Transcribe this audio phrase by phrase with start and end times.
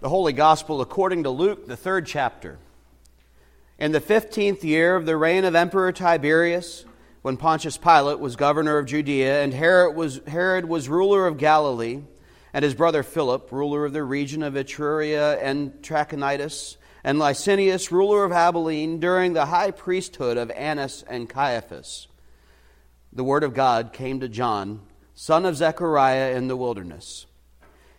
[0.00, 2.56] The Holy Gospel according to Luke, the third chapter.
[3.78, 6.86] In the fifteenth year of the reign of Emperor Tiberius,
[7.20, 12.00] when Pontius Pilate was governor of Judea, and Herod was, Herod was ruler of Galilee,
[12.54, 18.24] and his brother Philip, ruler of the region of Ituraea and Trachonitis, and Lysanias, ruler
[18.24, 22.08] of Abilene, during the high priesthood of Annas and Caiaphas,
[23.12, 24.80] the word of God came to John,
[25.14, 27.26] son of Zechariah, in the wilderness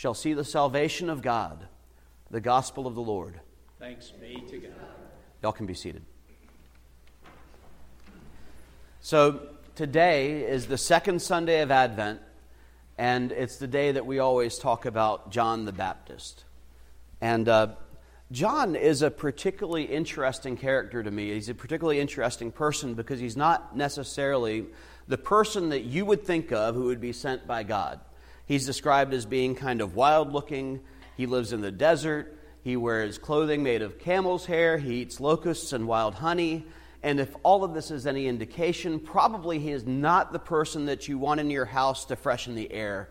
[0.00, 1.66] shall see the salvation of God,
[2.30, 3.38] the gospel of the Lord.
[3.78, 4.72] Thanks be to God.
[5.42, 6.02] Y'all can be seated.
[9.02, 9.40] So,
[9.74, 12.22] today is the second Sunday of Advent,
[12.96, 16.44] and it's the day that we always talk about John the Baptist.
[17.20, 17.74] And uh,
[18.32, 21.34] John is a particularly interesting character to me.
[21.34, 24.64] He's a particularly interesting person because he's not necessarily
[25.08, 28.00] the person that you would think of who would be sent by God.
[28.50, 30.80] He's described as being kind of wild looking.
[31.16, 32.36] He lives in the desert.
[32.64, 34.76] He wears clothing made of camel's hair.
[34.76, 36.66] He eats locusts and wild honey.
[37.00, 41.06] And if all of this is any indication, probably he is not the person that
[41.06, 43.10] you want in your house to freshen the air.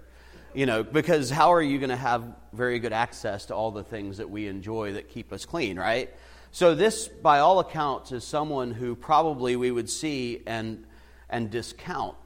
[0.53, 3.85] You know, because how are you going to have very good access to all the
[3.85, 6.13] things that we enjoy that keep us clean, right?
[6.51, 10.85] So, this, by all accounts, is someone who probably we would see and,
[11.29, 12.17] and discount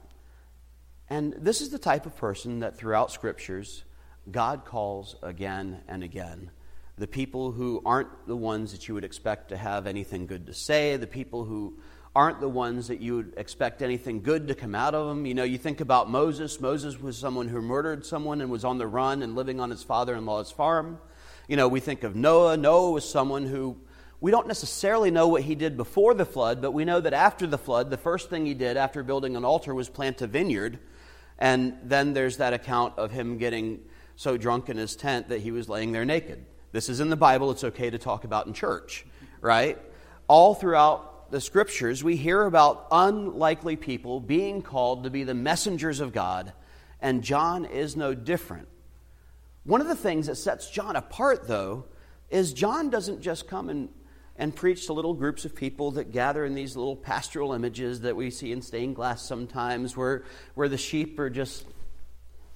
[1.10, 3.84] and this is the type of person that throughout scriptures
[4.30, 6.50] God calls again and again.
[6.96, 10.54] The people who aren't the ones that you would expect to have anything good to
[10.54, 11.78] say, the people who
[12.14, 15.26] aren't the ones that you would expect anything good to come out of them.
[15.26, 16.60] You know, you think about Moses.
[16.60, 19.82] Moses was someone who murdered someone and was on the run and living on his
[19.82, 20.98] father in law's farm.
[21.48, 22.56] You know, we think of Noah.
[22.56, 23.76] Noah was someone who
[24.24, 27.46] we don't necessarily know what he did before the flood, but we know that after
[27.46, 30.78] the flood, the first thing he did after building an altar was plant a vineyard
[31.38, 33.82] and then there's that account of him getting
[34.16, 36.42] so drunk in his tent that he was laying there naked.
[36.72, 39.04] This is in the Bible, it's okay to talk about in church,
[39.42, 39.78] right?
[40.26, 46.00] All throughout the scriptures, we hear about unlikely people being called to be the messengers
[46.00, 46.54] of God,
[46.98, 48.68] and John is no different.
[49.64, 51.84] One of the things that sets John apart, though,
[52.30, 53.90] is John doesn't just come and
[54.36, 58.16] and preach to little groups of people that gather in these little pastoral images that
[58.16, 60.24] we see in stained glass sometimes, where,
[60.54, 61.66] where the sheep are just,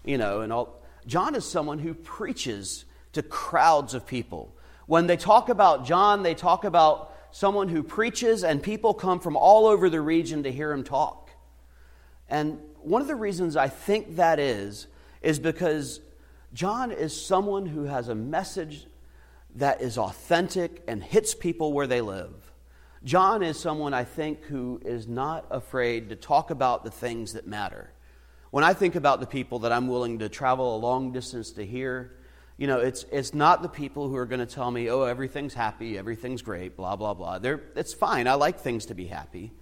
[0.05, 0.83] you know, and all.
[1.07, 4.55] John is someone who preaches to crowds of people.
[4.87, 9.37] When they talk about John, they talk about someone who preaches, and people come from
[9.37, 11.31] all over the region to hear him talk.
[12.29, 14.87] And one of the reasons I think that is,
[15.23, 16.01] is because
[16.53, 18.87] John is someone who has a message
[19.59, 22.33] that is authentic and hits people where they live.
[23.05, 27.47] John is someone I think who is not afraid to talk about the things that
[27.47, 27.93] matter.
[28.51, 31.67] When I think about the people that I'm willing to travel a long distance to
[31.67, 32.15] hear,
[32.57, 35.55] you know, it's, it's not the people who are going to tell me, oh, everything's
[35.55, 37.39] happy, everything's great, blah, blah, blah.
[37.39, 38.27] They're, it's fine.
[38.27, 39.53] I like things to be happy.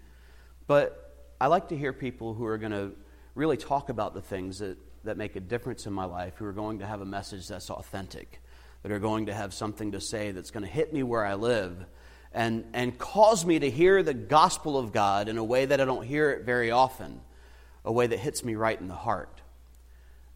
[0.67, 2.93] But I like to hear people who are going to
[3.35, 6.53] really talk about the things that, that make a difference in my life, who are
[6.53, 8.41] going to have a message that's authentic
[8.87, 11.35] that are going to have something to say that's going to hit me where I
[11.35, 11.85] live
[12.31, 15.85] and, and cause me to hear the gospel of God in a way that I
[15.85, 17.21] don't hear it very often,
[17.85, 19.43] a way that hits me right in the heart.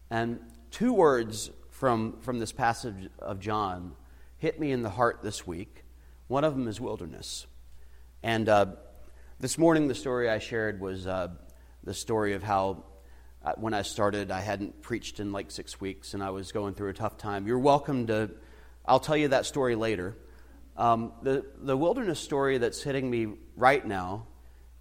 [0.09, 3.93] And two words from, from this passage of John
[4.37, 5.85] hit me in the heart this week.
[6.27, 7.47] One of them is wilderness.
[8.21, 8.65] And uh,
[9.39, 11.29] this morning, the story I shared was uh,
[11.85, 12.83] the story of how
[13.57, 16.89] when I started, I hadn't preached in like six weeks and I was going through
[16.89, 17.47] a tough time.
[17.47, 18.29] You're welcome to,
[18.85, 20.15] I'll tell you that story later.
[20.77, 24.27] Um, the, the wilderness story that's hitting me right now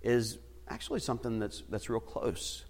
[0.02, 0.38] is
[0.68, 2.64] actually something that's, that's real close.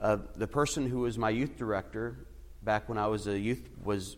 [0.00, 2.26] Uh, the person who was my youth director
[2.62, 4.16] back when I was a youth was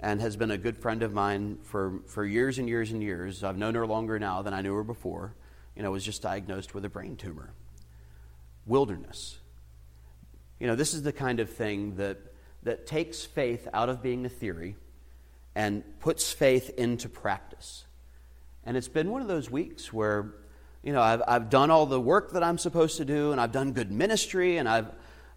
[0.00, 3.44] and has been a good friend of mine for, for years and years and years.
[3.44, 5.34] I've known her longer now than I knew her before.
[5.76, 7.52] You know, was just diagnosed with a brain tumor.
[8.66, 9.38] Wilderness
[10.62, 12.18] you know, this is the kind of thing that,
[12.62, 14.76] that takes faith out of being a theory
[15.56, 17.84] and puts faith into practice.
[18.64, 20.34] And it's been one of those weeks where,
[20.84, 23.50] you know, I've, I've done all the work that I'm supposed to do, and I've
[23.50, 24.86] done good ministry, and I've,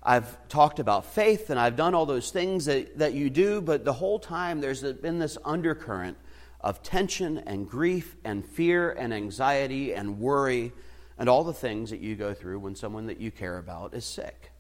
[0.04, 3.84] I've talked about faith, and I've done all those things that, that you do, but
[3.84, 6.18] the whole time there's been this undercurrent
[6.62, 10.72] of tension and grief and fear and anxiety and worry
[11.18, 14.06] and all the things that you go through when someone that you care about is
[14.06, 14.52] sick.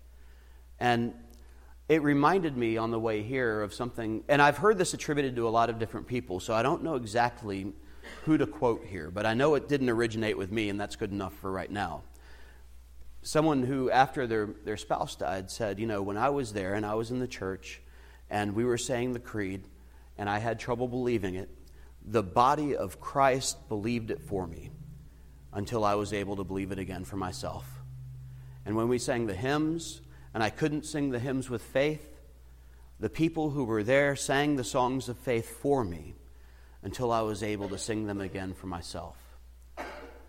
[0.80, 1.14] And
[1.88, 5.48] it reminded me on the way here of something, and I've heard this attributed to
[5.48, 7.74] a lot of different people, so I don't know exactly
[8.24, 11.12] who to quote here, but I know it didn't originate with me, and that's good
[11.12, 12.04] enough for right now.
[13.22, 16.86] Someone who, after their, their spouse died, said, You know, when I was there and
[16.86, 17.82] I was in the church
[18.30, 19.68] and we were saying the creed
[20.18, 21.50] and I had trouble believing it,
[22.04, 24.70] the body of Christ believed it for me
[25.54, 27.68] until I was able to believe it again for myself.
[28.66, 30.02] And when we sang the hymns,
[30.36, 32.06] and I couldn't sing the hymns with faith,
[33.00, 36.14] the people who were there sang the songs of faith for me
[36.84, 39.16] until I was able to sing them again for myself.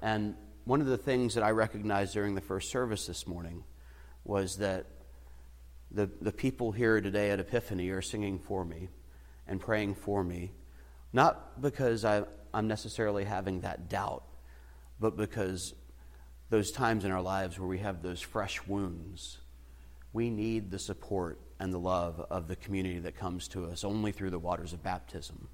[0.01, 3.65] And one of the things that I recognized during the first service this morning
[4.23, 4.87] was that
[5.91, 8.89] the, the people here today at Epiphany are singing for me
[9.49, 10.53] and praying for me
[11.13, 12.23] not because I,
[12.55, 14.23] I'm necessarily having that doubt,
[15.01, 15.75] but because
[16.49, 19.39] those times in our lives where we have those fresh wounds,
[20.17, 24.13] we need the support and the love of the community that comes to us only
[24.13, 25.49] through the waters of baptism.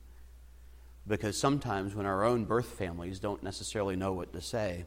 [1.05, 4.85] Because sometimes when our own birth families don't necessarily know what to say,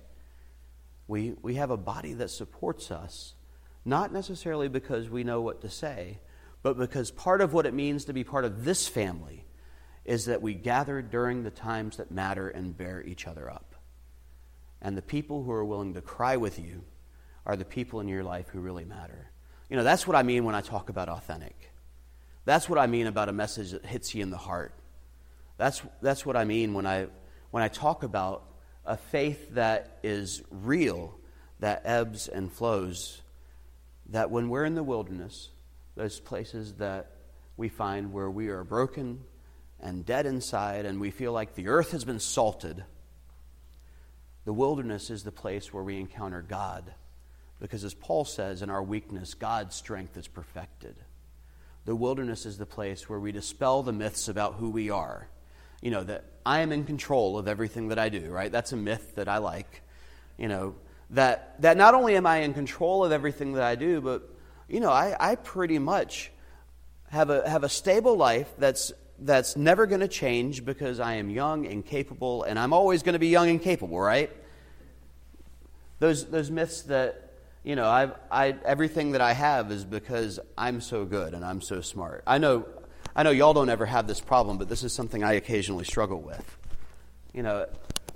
[1.10, 3.34] we, we have a body that supports us,
[3.84, 6.20] not necessarily because we know what to say,
[6.64, 9.44] but because part of what it means to be part of this family
[10.06, 13.76] is that we gather during the times that matter and bear each other up.
[14.82, 16.86] And the people who are willing to cry with you
[17.46, 19.32] are the people in your life who really matter.
[19.70, 21.72] You know, that's what I mean when I talk about authentic.
[22.46, 24.74] That's what I mean about a message that hits you in the heart.
[25.58, 27.08] That's, that's what I mean when I,
[27.52, 28.44] when I talk about
[28.86, 31.18] a faith that is real,
[31.60, 33.22] that ebbs and flows.
[34.10, 35.50] That when we're in the wilderness,
[35.96, 37.12] those places that
[37.58, 39.22] we find where we are broken
[39.80, 42.84] and dead inside, and we feel like the earth has been salted,
[44.46, 46.94] the wilderness is the place where we encounter God.
[47.66, 50.96] Because as Paul says, in our weakness, God's strength is perfected.
[51.86, 55.28] The wilderness is the place where we dispel the myths about who we are.
[55.82, 58.52] You know, that I am in control of everything that I do, right?
[58.52, 59.82] That's a myth that I like.
[60.38, 60.76] You know,
[61.10, 64.30] that, that not only am I in control of everything that I do, but,
[64.70, 66.30] you know, I, I pretty much
[67.10, 71.32] have a, have a stable life that's that's never going to change because I am
[71.32, 74.30] young and capable, and I'm always going to be young and capable, right?
[75.98, 77.25] Those, those myths that,
[77.66, 81.62] you know, I've, I, everything that I have is because I'm so good and I'm
[81.62, 82.24] so smart.
[82.28, 82.66] I know,
[83.16, 86.22] I know y'all don't ever have this problem, but this is something I occasionally struggle
[86.22, 86.58] with.
[87.34, 87.66] You know,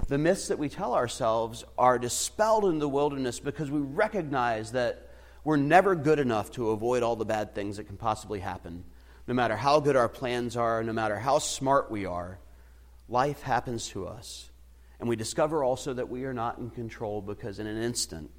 [0.07, 5.09] the myths that we tell ourselves are dispelled in the wilderness because we recognize that
[5.43, 8.85] we're never good enough to avoid all the bad things that can possibly happen
[9.29, 12.39] no matter how good our plans are, no matter how smart we are,
[13.07, 14.49] life happens to us.
[14.99, 18.31] And we discover also that we are not in control because in an instant,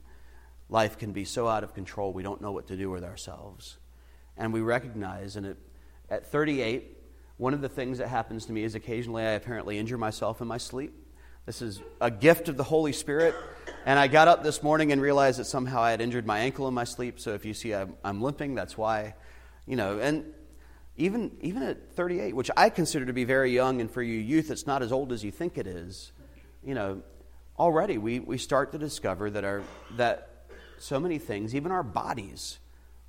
[0.70, 3.76] life can be so out of control we don't know what to do with ourselves.
[4.36, 5.56] And we recognize, and
[6.08, 6.96] at 38,
[7.36, 10.48] one of the things that happens to me is occasionally I apparently injure myself in
[10.48, 10.94] my sleep.
[11.46, 13.34] This is a gift of the Holy Spirit.
[13.84, 16.68] And I got up this morning and realized that somehow I had injured my ankle
[16.68, 17.18] in my sleep.
[17.18, 19.14] So if you see I'm, I'm limping, that's why.
[19.66, 20.32] You know, and
[20.96, 24.50] even, even at 38, which I consider to be very young, and for you youth,
[24.50, 26.12] it's not as old as you think it is,
[26.62, 27.02] you know,
[27.58, 29.62] already we, we start to discover that, our,
[29.96, 30.29] that
[30.82, 32.58] so many things, even our bodies,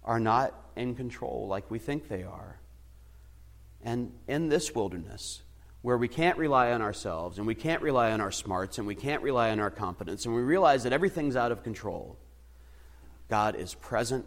[0.04, 2.60] are not in control like we think they are.
[3.84, 5.42] And in this wilderness,
[5.82, 8.96] where we can't rely on ourselves, and we can't rely on our smarts, and we
[8.96, 12.18] can't rely on our competence, and we realize that everything's out of control,
[13.30, 14.26] God is present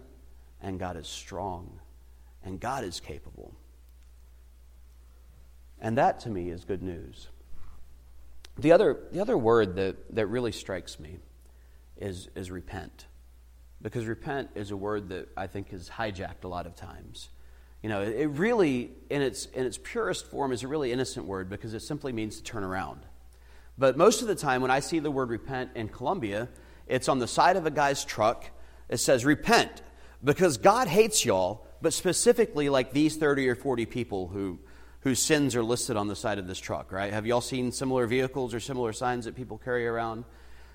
[0.63, 1.79] and God is strong
[2.43, 3.55] and God is capable.
[5.81, 7.29] And that to me is good news.
[8.57, 11.19] The other, the other word that, that really strikes me
[11.99, 13.07] is, is repent.
[13.83, 17.29] Because repent is a word that I think is hijacked a lot of times.
[17.83, 21.51] You know, it really, in its, in its purest form, is a really innocent word
[21.51, 23.01] because it simply means to turn around.
[23.77, 26.49] But most of the time, when I see the word repent in Columbia,
[26.87, 28.49] it's on the side of a guy's truck.
[28.89, 29.83] It says, Repent,
[30.23, 34.59] because God hates y'all but specifically like these 30 or 40 people who,
[35.01, 37.13] whose sins are listed on the side of this truck, right?
[37.13, 40.25] Have y'all seen similar vehicles or similar signs that people carry around?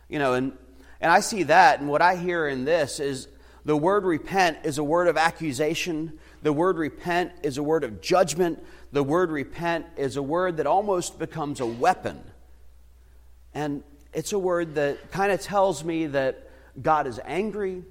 [0.08, 0.54] You know, and,
[1.02, 3.28] and I see that, and what I hear in this is
[3.66, 6.20] the word repent is a word of accusation.
[6.42, 8.64] The word repent is a word of judgment.
[8.92, 12.22] The word repent is a word that almost becomes a weapon.
[13.54, 16.50] And it's a word that kind of tells me that
[16.82, 17.84] God is angry,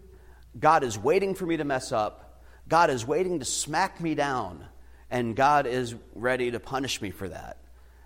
[0.58, 4.64] God is waiting for me to mess up, God is waiting to smack me down,
[5.10, 7.58] and God is ready to punish me for that.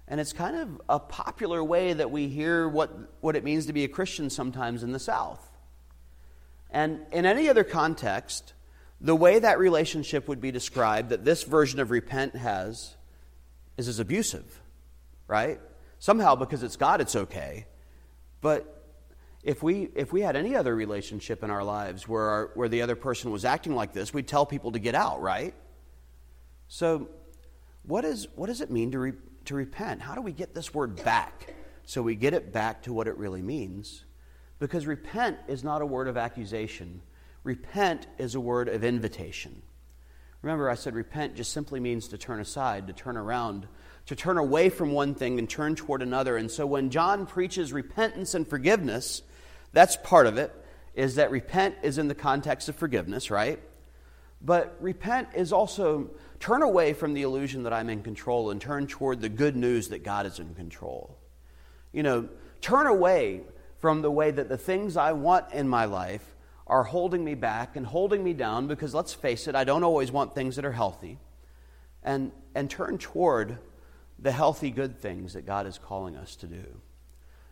[0.08, 2.90] And it's kind of a popular way that we hear what,
[3.20, 5.40] what it means to be a Christian sometimes in the South.
[6.70, 8.54] And in any other context,
[9.00, 12.96] the way that relationship would be described that this version of repent has
[13.76, 14.60] is as abusive,
[15.26, 15.60] right?
[15.98, 17.66] Somehow, because it's God, it's okay.
[18.40, 18.82] But
[19.42, 22.82] if we, if we had any other relationship in our lives where, our, where the
[22.82, 25.54] other person was acting like this, we'd tell people to get out, right?
[26.68, 27.08] So,
[27.82, 29.12] what, is, what does it mean to, re,
[29.46, 30.02] to repent?
[30.02, 33.16] How do we get this word back so we get it back to what it
[33.16, 34.04] really means?
[34.58, 37.02] Because repent is not a word of accusation,
[37.44, 39.62] repent is a word of invitation.
[40.42, 43.68] Remember, I said repent just simply means to turn aside, to turn around,
[44.06, 46.36] to turn away from one thing and turn toward another.
[46.36, 49.22] And so when John preaches repentance and forgiveness,
[49.72, 50.52] that's part of it,
[50.94, 53.60] is that repent is in the context of forgiveness, right?
[54.44, 58.88] But repent is also turn away from the illusion that I'm in control and turn
[58.88, 61.16] toward the good news that God is in control.
[61.92, 62.28] You know,
[62.60, 63.42] turn away
[63.78, 66.24] from the way that the things I want in my life
[66.66, 70.10] are holding me back and holding me down because let's face it, I don't always
[70.10, 71.18] want things that are healthy.
[72.02, 73.58] And, and turn toward
[74.18, 76.64] the healthy, good things that God is calling us to do.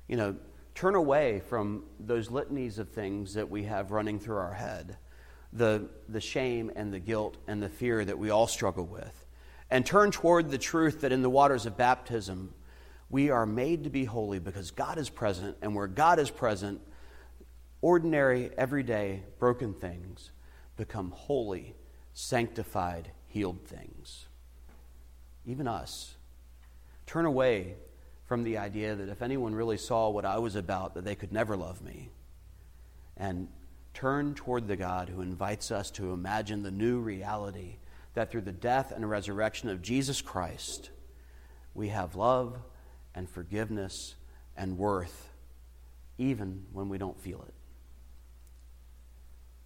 [0.08, 0.36] You know,
[0.74, 4.96] turn away from those litanies of things that we have running through our head
[5.52, 9.26] the, the shame and the guilt and the fear that we all struggle with,
[9.70, 12.54] and turn toward the truth that in the waters of baptism,
[13.08, 16.80] we are made to be holy because God is present, and where God is present,
[17.80, 20.30] ordinary, everyday, broken things
[20.76, 21.74] become holy,
[22.14, 24.26] sanctified, healed things.
[25.44, 26.14] Even us.
[27.06, 27.74] Turn away
[28.26, 31.32] from the idea that if anyone really saw what I was about, that they could
[31.32, 32.10] never love me.
[33.16, 33.48] And
[33.94, 37.76] turn toward the God who invites us to imagine the new reality
[38.14, 40.90] that through the death and resurrection of Jesus Christ,
[41.74, 42.58] we have love
[43.14, 44.14] and forgiveness
[44.56, 45.30] and worth,
[46.18, 47.54] even when we don't feel it.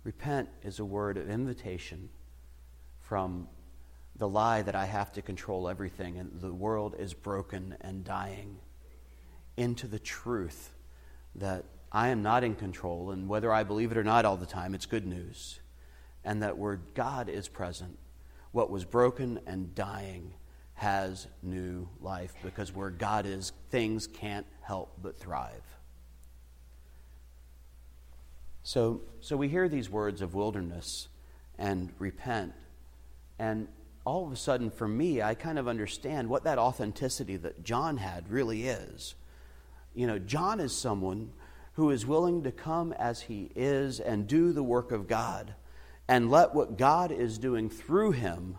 [0.05, 2.11] Repent is a word of invitation
[3.01, 3.49] from
[4.17, 8.59] the lie that I have to control everything and the world is broken and dying
[9.57, 10.73] into the truth
[11.35, 11.65] that
[11.95, 14.75] I am not in control, and whether I believe it or not all the time,
[14.75, 15.61] it's good news.
[16.25, 17.97] And that where God is present,
[18.51, 20.35] what was broken and dying
[20.75, 25.63] has new life because where God is, things can't help but thrive.
[28.65, 31.07] So, so we hear these words of wilderness
[31.59, 32.55] and repent,
[33.39, 33.69] and
[34.05, 37.99] all of a sudden, for me, I kind of understand what that authenticity that John
[37.99, 39.15] had really is.
[39.95, 41.31] You know, John is someone
[41.75, 45.55] who is willing to come as he is and do the work of God
[46.09, 48.57] and let what God is doing through him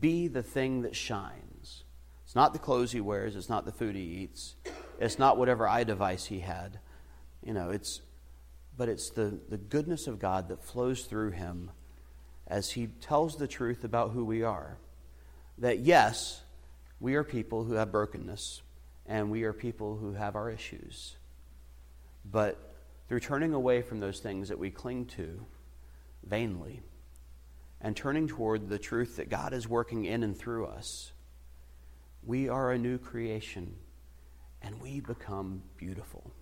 [0.00, 1.84] be the thing that shines.
[2.24, 4.54] It's not the clothes he wears, it's not the food he eats,
[4.98, 6.78] it's not whatever eye device he had.
[7.42, 8.00] You know, it's
[8.76, 11.72] but it's the, the goodness of God that flows through him
[12.46, 14.78] as he tells the truth about who we are.
[15.58, 16.42] That yes,
[17.00, 18.62] we are people who have brokenness,
[19.04, 21.16] and we are people who have our issues.
[22.30, 22.58] But
[23.08, 25.46] through turning away from those things that we cling to
[26.24, 26.82] vainly
[27.80, 31.12] and turning toward the truth that God is working in and through us,
[32.22, 33.76] we are a new creation
[34.60, 36.32] and we become beautiful,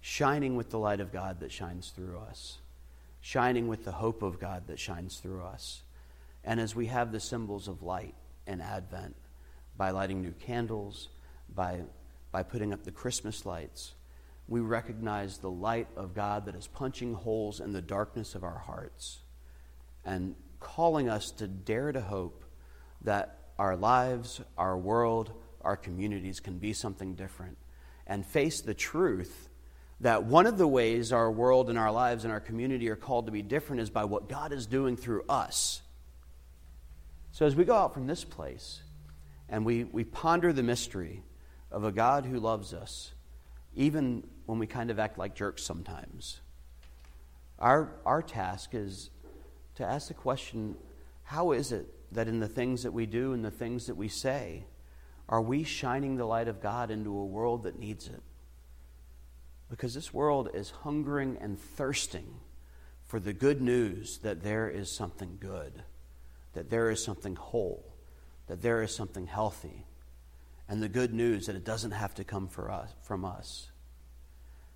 [0.00, 2.58] shining with the light of God that shines through us,
[3.20, 5.82] shining with the hope of God that shines through us.
[6.42, 8.14] And as we have the symbols of light
[8.46, 9.14] and Advent,
[9.76, 11.08] by lighting new candles,
[11.54, 11.82] by,
[12.32, 13.92] by putting up the Christmas lights,
[14.48, 18.58] we recognize the light of God that is punching holes in the darkness of our
[18.58, 19.18] hearts
[20.04, 22.44] and calling us to dare to hope
[23.02, 27.58] that our lives, our world, our communities can be something different
[28.06, 29.48] and face the truth
[30.00, 33.26] that one of the ways our world and our lives and our community are called
[33.26, 35.82] to be different is by what God is doing through us.
[37.32, 38.80] So as we go out from this place
[39.48, 41.22] and we, we ponder the mystery
[41.70, 43.12] of a God who loves us,
[43.74, 46.40] even when we kind of act like jerks sometimes.
[47.58, 49.10] Our, our task is
[49.76, 50.76] to ask the question
[51.24, 54.08] how is it that in the things that we do and the things that we
[54.08, 54.64] say,
[55.28, 58.22] are we shining the light of God into a world that needs it?
[59.68, 62.40] Because this world is hungering and thirsting
[63.04, 65.82] for the good news that there is something good,
[66.54, 67.94] that there is something whole,
[68.46, 69.84] that there is something healthy,
[70.68, 73.70] and the good news that it doesn't have to come for us, from us.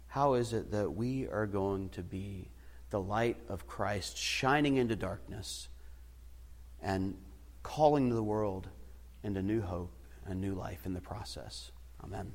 [0.09, 2.49] How is it that we are going to be
[2.91, 5.69] the light of Christ shining into darkness
[6.83, 7.17] and
[7.63, 8.69] calling the world
[9.23, 9.93] into new hope
[10.27, 11.71] a new life in the process.
[12.03, 12.33] Amen.